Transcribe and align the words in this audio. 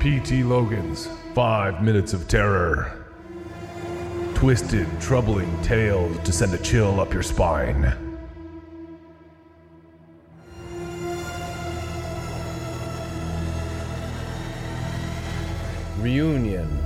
P.T. 0.00 0.44
Logan's 0.44 1.08
Five 1.34 1.82
Minutes 1.82 2.12
of 2.12 2.28
Terror. 2.28 3.04
Twisted, 4.36 4.86
troubling 5.00 5.60
tales 5.62 6.16
to 6.20 6.30
send 6.30 6.54
a 6.54 6.58
chill 6.58 7.00
up 7.00 7.12
your 7.12 7.24
spine. 7.24 7.92
Reunion. 15.98 16.78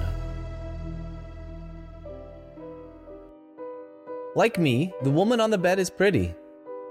Like 4.35 4.59
me, 4.59 4.95
the 5.03 5.11
woman 5.11 5.39
on 5.39 5.51
the 5.51 5.59
bed 5.59 5.79
is 5.79 5.91
pretty. 5.91 6.35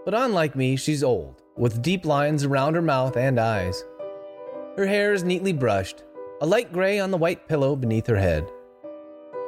But 0.05 0.13
unlike 0.13 0.55
me, 0.55 0.75
she's 0.75 1.03
old, 1.03 1.41
with 1.57 1.81
deep 1.81 2.05
lines 2.05 2.43
around 2.43 2.75
her 2.75 2.81
mouth 2.83 3.17
and 3.17 3.39
eyes. 3.39 3.83
Her 4.77 4.85
hair 4.85 5.13
is 5.13 5.23
neatly 5.23 5.51
brushed, 5.51 6.03
a 6.41 6.45
light 6.45 6.73
gray 6.73 6.99
on 6.99 7.11
the 7.11 7.17
white 7.17 7.47
pillow 7.47 7.75
beneath 7.75 8.07
her 8.07 8.17
head. 8.17 8.49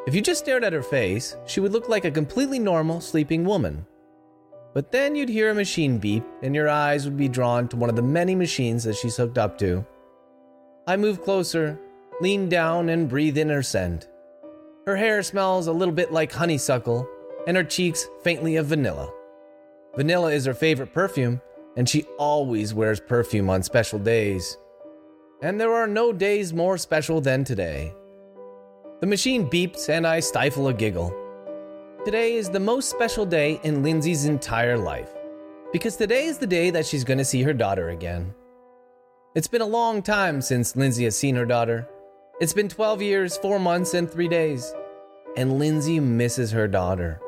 If 0.06 0.14
you 0.14 0.22
just 0.22 0.42
stared 0.42 0.64
at 0.64 0.74
her 0.74 0.84
face, 0.84 1.36
she 1.48 1.60
would 1.60 1.72
look 1.72 1.90
like 1.90 2.06
a 2.06 2.12
completely 2.12 2.60
normal 2.60 3.02
sleeping 3.02 3.46
woman. 3.46 3.88
But 4.76 4.92
then 4.92 5.16
you'd 5.16 5.30
hear 5.30 5.50
a 5.50 5.56
machine 5.56 5.98
beep, 5.98 6.24
and 6.44 6.54
your 6.54 6.70
eyes 6.70 7.06
would 7.06 7.18
be 7.18 7.28
drawn 7.28 7.68
to 7.70 7.78
one 7.78 7.90
of 7.90 7.96
the 7.96 8.04
many 8.04 8.36
machines 8.36 8.84
that 8.84 8.96
she's 8.96 9.18
hooked 9.18 9.40
up 9.40 9.58
to. 9.58 9.84
I 10.86 10.98
move 10.98 11.24
closer, 11.24 11.80
lean 12.22 12.48
down, 12.48 12.90
and 12.90 13.10
breathe 13.10 13.40
in 13.40 13.50
her 13.50 13.64
scent. 13.64 14.08
Her 14.86 14.96
hair 14.96 15.23
smells 15.23 15.66
a 15.66 15.73
little 15.73 15.94
bit 15.94 16.12
like 16.12 16.32
honeysuckle, 16.32 17.08
and 17.48 17.58
her 17.58 17.64
cheeks 17.64 18.08
faintly 18.23 18.58
of 18.58 18.68
vanilla. 18.68 19.12
Vanilla 19.96 20.32
is 20.32 20.46
her 20.46 20.54
favorite 20.54 20.94
perfume, 20.94 21.42
and 21.76 21.90
she 21.90 22.04
always 22.20 22.73
wears 22.73 23.00
perfume 23.00 23.50
on 23.50 23.64
special 23.64 23.98
days. 23.98 24.58
And 25.44 25.60
there 25.60 25.74
are 25.74 25.88
no 25.88 26.14
days 26.14 26.54
more 26.54 26.78
special 26.78 27.20
than 27.20 27.44
today. 27.44 27.94
The 29.02 29.08
machine 29.08 29.50
beeps, 29.50 29.90
and 29.90 30.08
I 30.08 30.22
stifle 30.22 30.70
a 30.70 30.73
giggle. 30.73 31.14
Today 32.06 32.36
is 32.36 32.50
the 32.50 32.62
most 32.62 32.90
special 32.90 33.26
day 33.26 33.59
in 33.64 33.84
Lindsay's 33.84 34.23
entire 34.23 34.78
life, 34.78 35.09
because 35.73 35.98
today 35.98 36.28
is 36.28 36.38
the 36.38 36.48
day 36.48 36.70
that 36.70 36.86
she's 36.86 37.04
going 37.04 37.17
to 37.17 37.26
see 37.26 37.42
her 37.44 37.52
daughter 37.52 37.90
again. 37.90 38.34
It's 39.36 39.50
been 39.50 39.59
a 39.59 39.66
long 39.66 40.02
time 40.02 40.40
since 40.42 40.78
Lindsay 40.78 41.04
has 41.04 41.17
seen 41.17 41.36
her 41.36 41.45
daughter. 41.45 41.89
It's 42.39 42.54
been 42.54 42.70
12 42.70 43.02
years, 43.02 43.36
4 43.36 43.60
months, 43.60 43.95
and 43.95 44.10
3 44.10 44.30
days. 44.30 44.73
And 45.36 45.60
Lindsay 45.60 46.00
misses 46.00 46.52
her 46.52 46.70
daughter. 46.70 47.20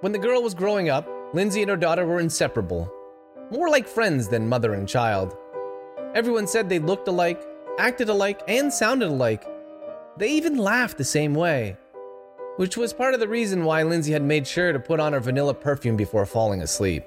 When 0.00 0.10
the 0.10 0.18
girl 0.18 0.42
was 0.42 0.52
growing 0.52 0.88
up, 0.88 1.08
Lindsay 1.32 1.62
and 1.62 1.70
her 1.70 1.76
daughter 1.76 2.04
were 2.04 2.18
inseparable, 2.18 2.92
more 3.52 3.68
like 3.68 3.86
friends 3.86 4.26
than 4.26 4.48
mother 4.48 4.74
and 4.74 4.88
child. 4.88 5.36
Everyone 6.18 6.48
said 6.48 6.68
they 6.68 6.80
looked 6.80 7.06
alike, 7.06 7.40
acted 7.78 8.08
alike, 8.08 8.42
and 8.48 8.72
sounded 8.72 9.08
alike. 9.08 9.46
They 10.16 10.32
even 10.32 10.58
laughed 10.58 10.98
the 10.98 11.04
same 11.04 11.32
way, 11.32 11.76
which 12.56 12.76
was 12.76 12.92
part 12.92 13.14
of 13.14 13.20
the 13.20 13.28
reason 13.28 13.62
why 13.62 13.84
Lindsay 13.84 14.10
had 14.14 14.24
made 14.24 14.44
sure 14.44 14.72
to 14.72 14.80
put 14.80 14.98
on 14.98 15.12
her 15.12 15.20
vanilla 15.20 15.54
perfume 15.54 15.96
before 15.96 16.26
falling 16.26 16.60
asleep. 16.60 17.04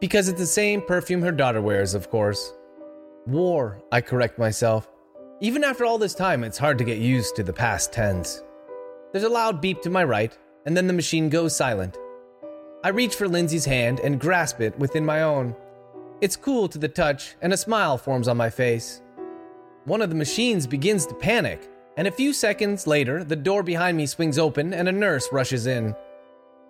Because 0.00 0.30
it's 0.30 0.38
the 0.38 0.46
same 0.46 0.80
perfume 0.80 1.20
her 1.20 1.32
daughter 1.32 1.60
wears, 1.60 1.92
of 1.92 2.08
course. 2.08 2.54
War, 3.26 3.82
I 3.92 4.00
correct 4.00 4.38
myself. 4.38 4.88
Even 5.42 5.62
after 5.62 5.84
all 5.84 5.98
this 5.98 6.14
time, 6.14 6.44
it's 6.44 6.56
hard 6.56 6.78
to 6.78 6.84
get 6.84 6.96
used 6.96 7.36
to 7.36 7.42
the 7.42 7.52
past 7.52 7.92
tense. 7.92 8.42
There's 9.12 9.24
a 9.24 9.28
loud 9.28 9.60
beep 9.60 9.82
to 9.82 9.90
my 9.90 10.02
right, 10.02 10.34
and 10.64 10.74
then 10.74 10.86
the 10.86 10.94
machine 10.94 11.28
goes 11.28 11.54
silent. 11.54 11.98
I 12.82 12.88
reach 12.88 13.16
for 13.16 13.28
Lindsay's 13.28 13.66
hand 13.66 14.00
and 14.00 14.18
grasp 14.18 14.62
it 14.62 14.78
within 14.78 15.04
my 15.04 15.20
own. 15.20 15.54
It's 16.24 16.36
cool 16.36 16.68
to 16.68 16.78
the 16.78 16.88
touch, 16.88 17.36
and 17.42 17.52
a 17.52 17.56
smile 17.58 17.98
forms 17.98 18.28
on 18.28 18.38
my 18.38 18.48
face. 18.48 19.02
One 19.84 20.00
of 20.00 20.08
the 20.08 20.16
machines 20.16 20.66
begins 20.66 21.04
to 21.04 21.14
panic, 21.14 21.68
and 21.98 22.08
a 22.08 22.10
few 22.10 22.32
seconds 22.32 22.86
later, 22.86 23.22
the 23.22 23.36
door 23.36 23.62
behind 23.62 23.98
me 23.98 24.06
swings 24.06 24.38
open 24.38 24.72
and 24.72 24.88
a 24.88 24.92
nurse 24.92 25.28
rushes 25.32 25.66
in. 25.66 25.94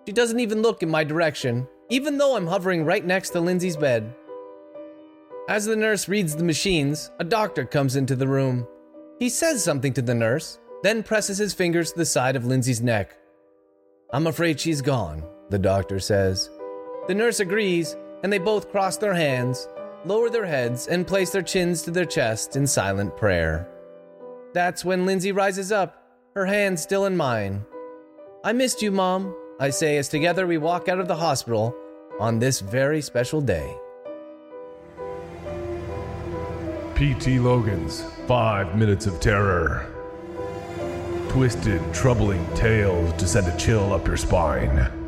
She 0.05 0.11
doesn't 0.11 0.41
even 0.41 0.61
look 0.61 0.83
in 0.83 0.89
my 0.89 1.05
direction, 1.05 1.69
even 1.89 2.17
though 2.17 2.35
I'm 2.35 2.47
hovering 2.47 2.83
right 2.83 3.05
next 3.05 3.29
to 3.29 3.39
Lindsay's 3.39 3.77
bed. 3.77 4.13
As 5.47 5.63
the 5.63 5.77
nurse 5.77 6.09
reads 6.09 6.35
the 6.35 6.43
machines, 6.43 7.09
a 7.19 7.23
doctor 7.23 7.63
comes 7.63 7.95
into 7.95 8.17
the 8.17 8.27
room. 8.27 8.67
He 9.19 9.29
says 9.29 9.63
something 9.63 9.93
to 9.93 10.01
the 10.01 10.13
nurse, 10.13 10.59
then 10.83 11.01
presses 11.01 11.37
his 11.37 11.53
fingers 11.53 11.93
to 11.93 11.99
the 11.99 12.05
side 12.05 12.35
of 12.35 12.45
Lindsay's 12.45 12.81
neck. 12.81 13.15
I'm 14.11 14.27
afraid 14.27 14.59
she's 14.59 14.81
gone, 14.81 15.23
the 15.49 15.59
doctor 15.59 16.01
says. 16.01 16.49
The 17.07 17.15
nurse 17.15 17.39
agrees, 17.39 17.95
and 18.25 18.33
they 18.33 18.39
both 18.39 18.71
cross 18.71 18.97
their 18.97 19.13
hands, 19.13 19.67
lower 20.03 20.31
their 20.31 20.47
heads, 20.47 20.87
and 20.87 21.05
place 21.05 21.29
their 21.29 21.43
chins 21.43 21.83
to 21.83 21.91
their 21.91 22.05
chest 22.05 22.55
in 22.55 22.65
silent 22.65 23.15
prayer. 23.15 23.69
That's 24.51 24.83
when 24.83 25.05
Lindsay 25.05 25.31
rises 25.31 25.71
up, 25.71 26.01
her 26.33 26.47
hand 26.47 26.79
still 26.79 27.05
in 27.05 27.15
mine. 27.15 27.63
I 28.43 28.51
missed 28.51 28.81
you, 28.81 28.91
Mom, 28.91 29.35
I 29.59 29.69
say 29.69 29.97
as 29.97 30.09
together 30.09 30.47
we 30.47 30.57
walk 30.57 30.89
out 30.89 30.99
of 30.99 31.07
the 31.07 31.15
hospital 31.15 31.75
on 32.19 32.39
this 32.39 32.61
very 32.61 32.99
special 32.99 33.41
day. 33.41 33.77
P.T. 36.95 37.37
Logan's 37.37 38.01
Five 38.25 38.75
Minutes 38.75 39.05
of 39.05 39.19
Terror. 39.19 39.85
Twisted, 41.29 41.79
troubling 41.93 42.43
tales 42.55 43.13
to 43.21 43.27
send 43.27 43.45
a 43.45 43.55
chill 43.55 43.93
up 43.93 44.07
your 44.07 44.17
spine. 44.17 45.04